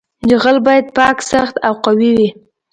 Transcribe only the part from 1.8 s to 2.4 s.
قوي وي